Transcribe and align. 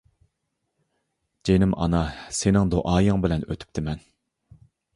جېنىم 1.49 1.75
ئانا، 1.85 2.01
سېنىڭ 2.39 2.73
دۇئايىڭ 2.73 3.23
بىلەن 3.27 3.47
ئۆتۈپتىمەن! 3.49 4.05